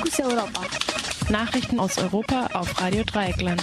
Fokus 0.00 0.20
Europa. 0.20 0.62
Nachrichten 1.28 1.78
aus 1.78 1.98
Europa 1.98 2.46
auf 2.54 2.80
Radio 2.80 3.04
Dreieckland. 3.04 3.62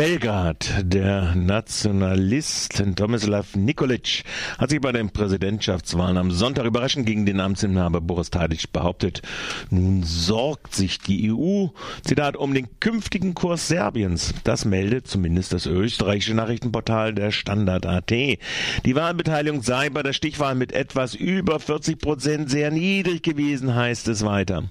Belgrad, 0.00 0.76
der 0.82 1.34
Nationalist 1.34 2.82
Tomislav 2.96 3.54
Nikolic 3.54 4.24
hat 4.56 4.70
sich 4.70 4.80
bei 4.80 4.92
den 4.92 5.10
Präsidentschaftswahlen 5.10 6.16
am 6.16 6.30
Sonntag 6.30 6.64
überraschend 6.64 7.04
gegen 7.04 7.26
den 7.26 7.38
Amtsinhaber 7.38 8.00
Boris 8.00 8.30
Tadic 8.30 8.72
behauptet. 8.72 9.20
Nun 9.68 10.02
sorgt 10.02 10.74
sich 10.74 11.00
die 11.00 11.30
EU, 11.30 11.66
Zitat, 12.02 12.38
um 12.38 12.54
den 12.54 12.68
künftigen 12.80 13.34
Kurs 13.34 13.68
Serbiens. 13.68 14.32
Das 14.42 14.64
meldet 14.64 15.06
zumindest 15.06 15.52
das 15.52 15.66
österreichische 15.66 16.32
Nachrichtenportal 16.32 17.12
der 17.12 17.30
Standard.at. 17.30 18.10
Die 18.10 18.94
Wahlbeteiligung 18.94 19.62
sei 19.62 19.90
bei 19.90 20.02
der 20.02 20.14
Stichwahl 20.14 20.54
mit 20.54 20.72
etwas 20.72 21.14
über 21.14 21.60
40 21.60 21.98
Prozent 21.98 22.50
sehr 22.50 22.70
niedrig 22.70 23.22
gewesen, 23.22 23.74
heißt 23.74 24.08
es 24.08 24.24
weiter. 24.24 24.64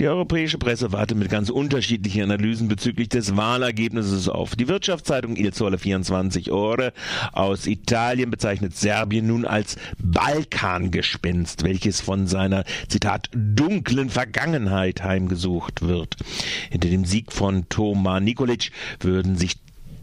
Die 0.00 0.08
europäische 0.08 0.56
Presse 0.56 0.92
wartet 0.92 1.18
mit 1.18 1.28
ganz 1.28 1.50
unterschiedlichen 1.50 2.22
Analysen 2.22 2.68
bezüglich 2.68 3.10
des 3.10 3.36
Wahlergebnisses 3.36 4.30
auf. 4.30 4.56
Die 4.62 4.68
Wirtschaftszeitung 4.68 5.34
Il 5.34 5.52
Sole 5.52 5.76
24 5.76 6.52
Ore 6.52 6.92
aus 7.32 7.66
Italien 7.66 8.30
bezeichnet 8.30 8.76
Serbien 8.76 9.26
nun 9.26 9.44
als 9.44 9.74
Balkangespenst, 9.98 11.64
welches 11.64 12.00
von 12.00 12.28
seiner, 12.28 12.62
Zitat, 12.86 13.28
dunklen 13.34 14.08
Vergangenheit 14.08 15.02
heimgesucht 15.02 15.82
wird. 15.82 16.14
Hinter 16.70 16.90
dem 16.90 17.04
Sieg 17.04 17.32
von 17.32 17.68
Toma 17.70 18.20
Nikolic 18.20 18.70
würden 19.00 19.36
sich 19.36 19.56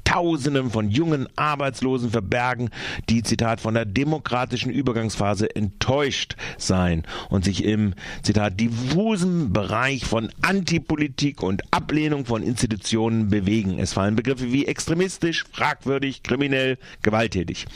Tausenden 0.10 0.72
von 0.72 0.90
jungen 0.90 1.28
Arbeitslosen 1.36 2.10
verbergen, 2.10 2.72
die, 3.10 3.22
Zitat, 3.22 3.62
von 3.62 3.76
der 3.76 3.86
demokratischen 3.86 4.72
Übergangsphase 4.72 5.56
enttäuscht 5.56 6.36
seien 6.58 7.04
und 7.30 7.46
sich 7.46 7.64
im, 7.64 7.94
Zitat, 8.24 8.60
diffusen 8.60 9.54
Bereich 9.54 10.06
von 10.06 10.30
Antipolitik 10.42 11.44
und 11.44 11.62
Ablehnung 11.72 12.26
von 12.26 12.42
Institutionen 12.42 13.30
bewegen. 13.30 13.78
Es 13.78 13.94
fallen 13.94 14.16
Begriffe 14.16 14.52
wie 14.52 14.66
extremistisch, 14.66 15.46
fragwürdig, 15.52 16.24
kriminell, 16.24 16.80
gewalttätig. 17.04 17.68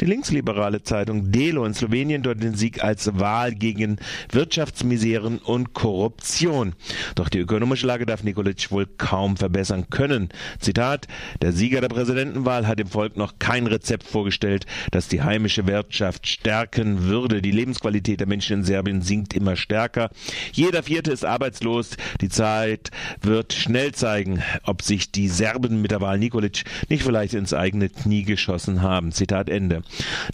Die 0.00 0.04
linksliberale 0.04 0.84
Zeitung 0.84 1.32
Delo 1.32 1.64
in 1.64 1.74
Slowenien 1.74 2.22
dort 2.22 2.40
den 2.40 2.54
Sieg 2.54 2.84
als 2.84 3.18
Wahl 3.18 3.52
gegen 3.52 3.96
Wirtschaftsmiseren 4.30 5.38
und 5.38 5.74
Korruption. 5.74 6.74
Doch 7.16 7.28
die 7.28 7.40
ökonomische 7.40 7.88
Lage 7.88 8.06
darf 8.06 8.22
Nikolic 8.22 8.70
wohl 8.70 8.86
kaum 8.86 9.36
verbessern 9.36 9.90
können. 9.90 10.28
Zitat, 10.60 11.08
der 11.42 11.52
Sieger 11.52 11.79
Sieger 11.80 11.88
der 11.88 11.94
Präsidentenwahl 11.94 12.66
hat 12.66 12.78
dem 12.78 12.88
Volk 12.88 13.16
noch 13.16 13.38
kein 13.38 13.66
Rezept 13.66 14.02
vorgestellt, 14.04 14.66
das 14.90 15.08
die 15.08 15.22
heimische 15.22 15.66
Wirtschaft 15.66 16.26
stärken 16.26 17.04
würde. 17.04 17.40
Die 17.40 17.50
Lebensqualität 17.50 18.20
der 18.20 18.26
Menschen 18.26 18.58
in 18.58 18.64
Serbien 18.64 19.00
sinkt 19.00 19.32
immer 19.32 19.56
stärker. 19.56 20.10
Jeder 20.52 20.82
Vierte 20.82 21.10
ist 21.10 21.24
arbeitslos. 21.24 21.96
Die 22.20 22.28
Zeit 22.28 22.90
wird 23.22 23.54
schnell 23.54 23.92
zeigen, 23.92 24.42
ob 24.64 24.82
sich 24.82 25.10
die 25.10 25.28
Serben 25.28 25.80
mit 25.80 25.90
der 25.90 26.02
Wahl 26.02 26.18
Nikolic 26.18 26.64
nicht 26.90 27.02
vielleicht 27.02 27.32
ins 27.32 27.54
eigene 27.54 27.88
Knie 27.88 28.24
geschossen 28.24 28.82
haben. 28.82 29.12
Zitat 29.12 29.48
Ende. 29.48 29.82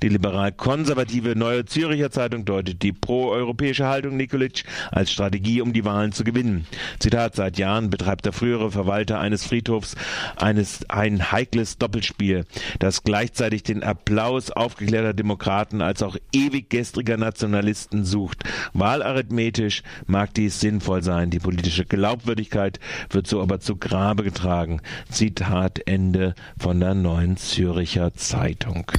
Die 0.03 0.09
liberal-konservative 0.09 1.37
Neue 1.37 1.65
Züricher 1.65 2.11
Zeitung 2.11 2.45
deutet 2.45 2.83
die 2.83 2.93
pro-europäische 2.93 3.87
Haltung 3.87 4.17
Nikolic 4.17 4.65
als 4.91 5.13
Strategie, 5.13 5.61
um 5.61 5.73
die 5.73 5.85
Wahlen 5.85 6.11
zu 6.11 6.25
gewinnen. 6.25 6.67
Zitat, 6.99 7.37
seit 7.37 7.57
Jahren 7.57 7.89
betreibt 7.89 8.25
der 8.25 8.33
frühere 8.33 8.73
Verwalter 8.73 9.21
eines 9.21 9.45
Friedhofs 9.45 9.95
eines 10.37 10.91
ein 10.91 11.31
heikles 11.37 11.77
Doppelspiel, 11.77 12.47
das 12.79 13.03
gleichzeitig 13.03 13.63
den 13.63 13.83
Applaus 13.83 14.51
aufgeklärter 14.51 15.13
Demokraten 15.13 15.83
als 15.83 16.03
auch 16.03 16.17
ewig 16.33 16.71
gestriger 16.71 17.19
Nationalisten 17.19 18.05
sucht. 18.07 18.45
Wahlarithmetisch 18.73 19.83
mag 20.07 20.33
dies 20.33 20.61
sinnvoll 20.61 21.03
sein, 21.03 21.29
die 21.29 21.39
politische 21.39 21.85
Glaubwürdigkeit 21.85 22.81
wird 23.11 23.27
so 23.27 23.43
aber 23.43 23.61
zu 23.61 23.77
Grabe 23.77 24.23
getragen. 24.23 24.81
Zitat 25.11 25.87
Ende 25.87 26.35
von 26.59 26.81
der 26.81 26.95
Neuen 26.95 27.37
Züricher 27.37 28.15
Zeitung. 28.15 28.91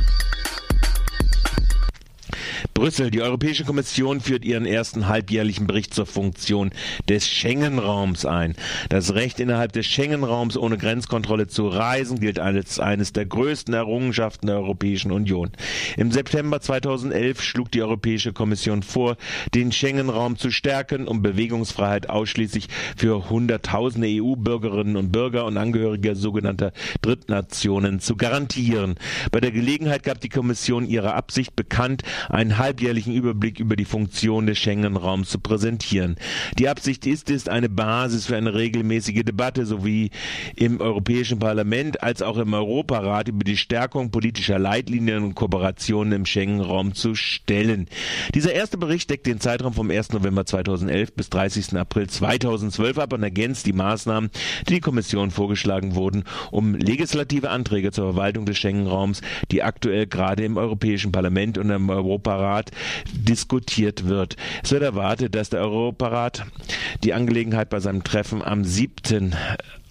Brüssel. 2.73 3.11
Die 3.11 3.21
Europäische 3.21 3.63
Kommission 3.65 4.21
führt 4.21 4.45
ihren 4.45 4.65
ersten 4.65 5.07
halbjährlichen 5.07 5.67
Bericht 5.67 5.93
zur 5.93 6.05
Funktion 6.05 6.71
des 7.09 7.27
Schengen-Raums 7.27 8.25
ein. 8.25 8.55
Das 8.89 9.13
Recht 9.13 9.39
innerhalb 9.39 9.73
des 9.73 9.85
Schengen-Raums 9.85 10.57
ohne 10.57 10.77
Grenzkontrolle 10.77 11.47
zu 11.47 11.67
reisen 11.67 12.19
gilt 12.19 12.39
als 12.39 12.79
eines 12.79 13.13
der 13.13 13.25
größten 13.25 13.73
Errungenschaften 13.73 14.47
der 14.47 14.57
Europäischen 14.57 15.11
Union. 15.11 15.51
Im 15.97 16.11
September 16.11 16.61
2011 16.61 17.41
schlug 17.41 17.71
die 17.71 17.81
Europäische 17.81 18.33
Kommission 18.33 18.83
vor, 18.83 19.17
den 19.53 19.71
Schengen-Raum 19.71 20.37
zu 20.37 20.51
stärken, 20.51 21.07
um 21.07 21.21
Bewegungsfreiheit 21.21 22.09
ausschließlich 22.09 22.67
für 22.95 23.29
Hunderttausende 23.29 24.07
EU-Bürgerinnen 24.09 24.95
und 24.97 25.11
Bürger 25.11 25.45
und 25.45 25.57
Angehörige 25.57 26.15
sogenannter 26.15 26.71
Drittnationen 27.01 27.99
zu 27.99 28.15
garantieren. 28.15 28.95
Bei 29.31 29.39
der 29.39 29.51
Gelegenheit 29.51 30.03
gab 30.03 30.21
die 30.21 30.29
Kommission 30.29 30.87
ihre 30.87 31.13
Absicht 31.13 31.55
bekannt, 31.55 32.03
einen 32.47 32.57
halbjährlichen 32.57 33.13
Überblick 33.13 33.59
über 33.59 33.75
die 33.75 33.85
Funktion 33.85 34.47
des 34.47 34.57
Schengen-Raums 34.57 35.29
zu 35.29 35.39
präsentieren. 35.39 36.15
Die 36.57 36.69
Absicht 36.69 37.05
ist 37.05 37.29
es, 37.29 37.49
eine 37.49 37.67
Basis 37.67 38.25
für 38.25 38.37
eine 38.37 38.53
regelmäßige 38.53 39.23
Debatte 39.23 39.65
sowie 39.65 40.11
im 40.55 40.79
Europäischen 40.79 41.39
Parlament 41.39 42.01
als 42.01 42.21
auch 42.21 42.37
im 42.37 42.53
Europarat 42.53 43.27
über 43.27 43.43
die 43.43 43.57
Stärkung 43.57 44.11
politischer 44.11 44.59
Leitlinien 44.59 45.23
und 45.23 45.35
Kooperationen 45.35 46.13
im 46.13 46.25
Schengen-Raum 46.25 46.93
zu 46.93 47.15
stellen. 47.15 47.87
Dieser 48.33 48.53
erste 48.53 48.77
Bericht 48.77 49.09
deckt 49.09 49.27
den 49.27 49.41
Zeitraum 49.41 49.73
vom 49.73 49.91
1. 49.91 50.13
November 50.13 50.45
2011 50.45 51.13
bis 51.13 51.29
30. 51.29 51.75
April 51.77 52.07
2012 52.07 52.97
ab 52.97 53.11
und 53.11 53.23
ergänzt 53.23 53.65
die 53.65 53.73
Maßnahmen, 53.73 54.29
die 54.69 54.75
die 54.75 54.79
Kommission 54.79 55.31
vorgeschlagen 55.31 55.95
wurden, 55.95 56.23
um 56.51 56.75
legislative 56.75 57.49
Anträge 57.49 57.91
zur 57.91 58.13
Verwaltung 58.13 58.45
des 58.45 58.57
Schengen-Raums, 58.57 59.21
die 59.51 59.63
aktuell 59.63 60.07
gerade 60.07 60.45
im 60.45 60.55
Europäischen 60.55 61.11
Parlament 61.11 61.57
und 61.57 61.69
im 61.71 61.89
Europarat 61.89 62.36
diskutiert 63.13 64.05
wird. 64.05 64.35
Es 64.63 64.71
wird 64.71 64.83
erwartet, 64.83 65.35
dass 65.35 65.49
der 65.49 65.61
Europarat 65.61 66.45
die 67.03 67.13
Angelegenheit 67.13 67.69
bei 67.69 67.79
seinem 67.79 68.03
Treffen 68.03 68.41
am 68.43 68.63
7. 68.63 69.35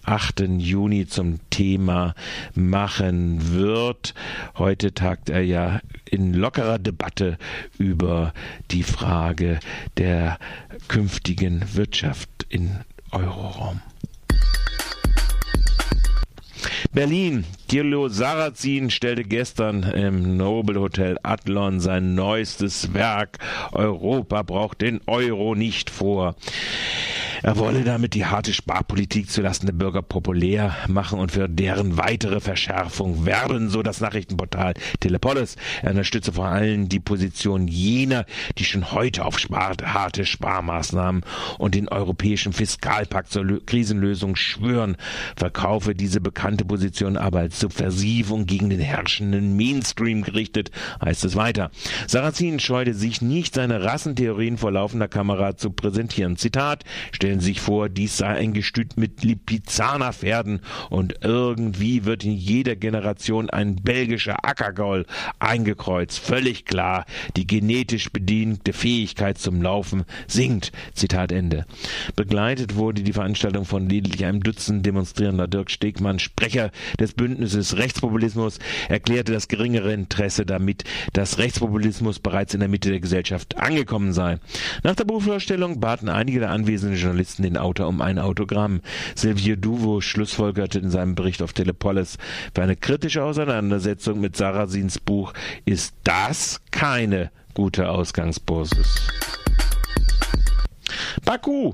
8. 0.07 0.39
Juni 0.57 1.05
zum 1.05 1.37
Thema 1.49 2.15
machen 2.55 3.53
wird. 3.53 4.13
Heute 4.57 4.93
tagt 4.93 5.29
er 5.29 5.41
ja 5.41 5.81
in 6.09 6.33
lockerer 6.33 6.79
Debatte 6.79 7.37
über 7.77 8.33
die 8.71 8.83
Frage 8.83 9.59
der 9.97 10.39
künftigen 10.87 11.75
Wirtschaft 11.75 12.29
in 12.47 12.77
Euroraum. 13.11 13.81
Berlin. 16.97 17.45
Thilo 17.67 18.07
Sarrazin 18.07 18.89
stellte 18.89 19.23
gestern 19.23 19.83
im 19.83 20.35
Nobel 20.35 20.79
Hotel 20.79 21.19
Adlon 21.21 21.79
sein 21.79 22.15
neuestes 22.15 22.91
Werk 22.95 23.37
Europa 23.71 24.41
braucht 24.41 24.81
den 24.81 25.01
Euro 25.05 25.53
nicht 25.53 25.91
vor. 25.91 26.35
Er 27.43 27.57
wolle 27.57 27.83
damit 27.83 28.13
die 28.13 28.25
harte 28.25 28.53
Sparpolitik 28.53 29.29
zulasten 29.29 29.67
der 29.67 29.73
Bürger 29.73 30.01
populär 30.01 30.75
machen 30.87 31.19
und 31.19 31.31
für 31.31 31.47
deren 31.47 31.97
weitere 31.97 32.39
Verschärfung 32.39 33.25
werben, 33.25 33.69
so 33.69 33.83
das 33.83 34.01
Nachrichtenportal 34.01 34.73
Telepolis. 34.99 35.55
Er 35.81 35.91
unterstütze 35.91 36.33
vor 36.33 36.47
allem 36.47 36.89
die 36.89 36.99
Position 36.99 37.67
jener, 37.67 38.25
die 38.57 38.65
schon 38.65 38.91
heute 38.91 39.25
auf 39.25 39.37
harte 39.37 40.25
Sparmaßnahmen 40.25 41.23
und 41.59 41.75
den 41.75 41.89
europäischen 41.89 42.53
Fiskalpakt 42.53 43.31
zur 43.31 43.45
Lö 43.45 43.59
Krisenlösung 43.65 44.35
schwören, 44.35 44.97
verkaufe 45.35 45.93
diese 45.93 46.21
bekannte 46.21 46.65
Position 46.65 47.17
aber 47.17 47.39
als 47.39 47.59
subversiv 47.59 48.31
und 48.31 48.47
gegen 48.47 48.69
den 48.69 48.79
herrschenden 48.79 49.55
Mainstream 49.55 50.23
gerichtet, 50.23 50.71
heißt 51.03 51.25
es 51.25 51.35
weiter. 51.35 51.71
Sarrazin 52.07 52.59
scheute 52.59 52.93
sich 52.93 53.21
nicht, 53.21 53.53
seine 53.53 53.83
Rassentheorien 53.83 54.57
vor 54.57 54.71
laufender 54.71 55.07
Kamera 55.07 55.57
zu 55.57 55.71
präsentieren. 55.71 56.37
Zitat, 56.37 56.83
stellen 57.27 57.39
sich 57.41 57.59
vor, 57.59 57.89
dies 57.89 58.15
sei 58.15 58.27
ein 58.37 58.53
Gestüt 58.53 58.95
mit 58.95 59.21
Lipizzaner-Pferden 59.21 60.61
und 60.89 61.15
irgendwie 61.25 62.05
wird 62.05 62.23
in 62.23 62.31
jeder 62.31 62.77
Generation 62.77 63.49
ein 63.49 63.75
belgischer 63.75 64.45
Ackergaul 64.45 65.05
eingekreuzt. 65.37 66.19
Völlig 66.19 66.63
klar, 66.63 67.05
die 67.35 67.45
genetisch 67.45 68.13
bedingte 68.13 68.71
Fähigkeit 68.71 69.37
zum 69.37 69.61
Laufen 69.61 70.05
sinkt. 70.27 70.71
Zitat 70.93 71.33
Ende. 71.33 71.65
Begleitet 72.15 72.75
wurde 72.75 73.03
die 73.03 73.11
Veranstaltung 73.11 73.65
von 73.65 73.89
lediglich 73.89 74.23
einem 74.23 74.41
Dutzend 74.41 74.85
demonstrierender 74.85 75.49
Dirk 75.49 75.69
Stegmann, 75.69 76.19
Sprecher 76.19 76.71
des 76.97 77.11
Bündnisses 77.11 77.75
Rechtspopulismus, 77.75 78.59
erklärte 78.87 79.33
das 79.33 79.49
geringere 79.49 79.91
Interesse 79.91 80.45
damit, 80.45 80.85
dass 81.11 81.39
Rechtspopulismus 81.39 82.19
bereits 82.19 82.53
in 82.53 82.61
der 82.61 82.69
Mitte 82.69 82.89
der 82.89 83.01
Gesellschaft 83.01 83.57
angekommen 83.57 84.13
sei. 84.13 84.37
Nach 84.83 84.95
der 84.95 85.03
Buchvorstellung 85.03 85.81
baten 85.81 86.07
einige 86.07 86.39
der 86.39 86.51
anwesenden 86.51 86.97
Journalisten 86.97 87.16
Journalisten 87.17 87.41
den 87.41 87.57
Autor 87.57 87.87
um 87.87 87.99
ein 87.99 88.19
Autogramm. 88.19 88.81
Silvio 89.15 89.55
Duvo 89.55 90.01
schlussfolgerte 90.01 90.77
in 90.77 90.91
seinem 90.91 91.15
Bericht 91.15 91.41
auf 91.41 91.51
Telepolis, 91.51 92.19
für 92.53 92.61
eine 92.61 92.75
kritische 92.75 93.23
Auseinandersetzung 93.23 94.19
mit 94.19 94.35
Sarrazins 94.35 94.99
Buch 94.99 95.33
ist 95.65 95.95
das 96.03 96.61
keine 96.69 97.31
gute 97.55 97.89
Ausgangsbasis. 97.89 99.07
Baku. 101.25 101.73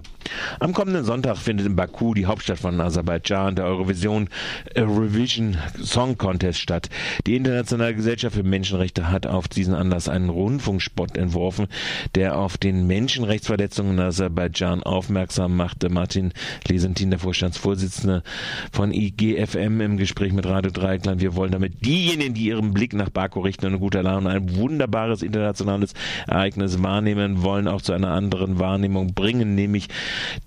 Am 0.59 0.73
kommenden 0.73 1.03
Sonntag 1.03 1.37
findet 1.37 1.65
in 1.65 1.75
Baku, 1.75 2.13
die 2.13 2.25
Hauptstadt 2.25 2.59
von 2.59 2.79
Aserbaidschan, 2.79 3.55
der 3.55 3.65
Eurovision 3.65 4.29
Eurovision 4.75 5.57
Song 5.81 6.17
Contest 6.17 6.59
statt. 6.59 6.89
Die 7.25 7.35
Internationale 7.35 7.95
Gesellschaft 7.95 8.35
für 8.35 8.43
Menschenrechte 8.43 9.09
hat 9.09 9.25
auf 9.25 9.47
diesen 9.47 9.73
Anlass 9.73 10.09
einen 10.09 10.29
Rundfunkspot 10.29 11.17
entworfen, 11.17 11.67
der 12.15 12.37
auf 12.37 12.57
den 12.57 12.87
Menschenrechtsverletzungen 12.87 13.93
in 13.93 13.99
Aserbaidschan 13.99 14.83
aufmerksam 14.83 15.55
machte. 15.55 15.89
Martin 15.89 16.33
Lesentin, 16.67 17.09
der 17.09 17.19
Vorstandsvorsitzende 17.19 18.23
von 18.71 18.91
IGFM 18.91 19.81
im 19.81 19.97
Gespräch 19.97 20.33
mit 20.33 20.45
Radio 20.45 20.71
Dreieckland. 20.71 21.21
Wir 21.21 21.35
wollen 21.35 21.51
damit 21.51 21.85
diejenigen, 21.85 22.33
die 22.33 22.45
ihren 22.45 22.73
Blick 22.73 22.93
nach 22.93 23.09
Baku 23.09 23.41
richten 23.41 23.67
und 23.67 23.73
in 23.73 23.79
guter 23.79 24.03
Laune 24.03 24.29
ein 24.29 24.55
wunderbares 24.55 25.21
internationales 25.21 25.93
Ereignis 26.27 26.81
wahrnehmen 26.81 27.41
wollen, 27.43 27.67
auch 27.67 27.81
zu 27.81 27.93
einer 27.93 28.11
anderen 28.11 28.59
Wahrnehmung 28.59 29.13
bringen, 29.13 29.55
nämlich 29.55 29.89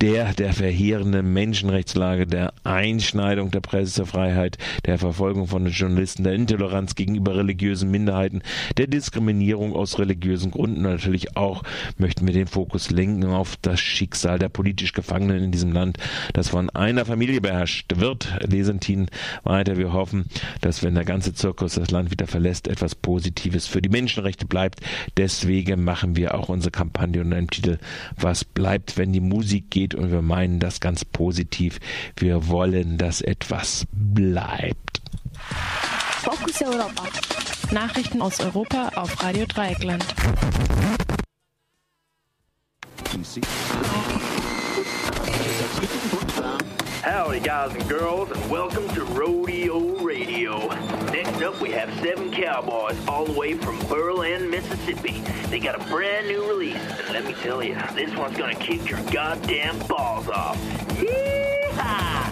der 0.00 0.32
der 0.34 0.52
verheerenden 0.52 1.32
Menschenrechtslage, 1.32 2.26
der 2.26 2.52
Einschneidung 2.64 3.50
der 3.50 3.60
Pressefreiheit, 3.60 4.58
der 4.84 4.98
Verfolgung 4.98 5.46
von 5.46 5.66
Journalisten, 5.66 6.24
der 6.24 6.34
Intoleranz 6.34 6.94
gegenüber 6.94 7.36
religiösen 7.36 7.90
Minderheiten, 7.90 8.42
der 8.76 8.86
Diskriminierung 8.86 9.72
aus 9.74 9.98
religiösen 9.98 10.50
Gründen. 10.50 10.82
Natürlich 10.82 11.36
auch 11.36 11.62
möchten 11.98 12.26
wir 12.26 12.34
den 12.34 12.46
Fokus 12.46 12.90
lenken 12.90 13.24
auf 13.26 13.56
das 13.62 13.80
Schicksal 13.80 14.38
der 14.38 14.48
politisch 14.48 14.92
Gefangenen 14.92 15.44
in 15.44 15.52
diesem 15.52 15.72
Land, 15.72 15.98
das 16.32 16.48
von 16.48 16.70
einer 16.70 17.04
Familie 17.04 17.40
beherrscht 17.40 17.96
wird. 17.96 18.28
Lesentin 18.46 19.06
weiter. 19.44 19.76
Wir 19.76 19.92
hoffen, 19.92 20.26
dass 20.60 20.82
wenn 20.82 20.94
der 20.94 21.04
ganze 21.04 21.34
Zirkus 21.34 21.74
das 21.74 21.90
Land 21.90 22.10
wieder 22.10 22.26
verlässt, 22.26 22.68
etwas 22.68 22.94
Positives 22.94 23.66
für 23.66 23.82
die 23.82 23.88
Menschenrechte 23.88 24.46
bleibt. 24.46 24.80
Deswegen 25.16 25.84
machen 25.84 26.16
wir 26.16 26.34
auch 26.34 26.48
unsere 26.48 26.70
Kampagne 26.70 27.20
unter 27.20 27.36
dem 27.36 27.50
Titel 27.50 27.78
Was 28.18 28.44
bleibt, 28.44 28.96
wenn 28.96 29.12
die 29.12 29.20
Musik 29.20 29.70
geht? 29.86 29.94
Und 29.94 30.10
wir 30.10 30.22
meinen 30.22 30.58
das 30.60 30.80
ganz 30.80 31.04
positiv. 31.04 31.78
Wir 32.16 32.48
wollen, 32.48 32.98
dass 32.98 33.20
etwas 33.20 33.86
bleibt. 33.92 35.00
Fokus 36.22 36.62
Europa. 36.62 37.04
Nachrichten 37.70 38.22
aus 38.22 38.40
Europa 38.40 38.90
auf 38.94 39.22
Radio 39.22 39.46
Dreieckland. 39.46 40.04
Howdy, 47.06 47.38
guys 47.38 47.72
and 47.72 47.88
girls, 47.88 48.32
and 48.32 48.50
welcome 48.50 48.88
to 48.88 49.04
Rodeo 49.04 49.78
Radio. 50.00 50.66
Next 51.12 51.40
up, 51.40 51.60
we 51.60 51.70
have 51.70 51.88
seven 52.00 52.32
cowboys 52.32 52.98
all 53.06 53.24
the 53.24 53.38
way 53.38 53.54
from 53.54 53.78
Berlin, 53.86 54.50
Mississippi. 54.50 55.20
They 55.48 55.60
got 55.60 55.80
a 55.80 55.84
brand 55.88 56.26
new 56.26 56.48
release, 56.48 56.74
and 56.74 57.10
let 57.10 57.24
me 57.24 57.32
tell 57.34 57.62
you, 57.62 57.76
this 57.94 58.12
one's 58.16 58.36
gonna 58.36 58.56
kick 58.56 58.90
your 58.90 59.00
goddamn 59.12 59.78
balls 59.86 60.26
off. 60.28 60.60
Yeehaw! 60.98 62.25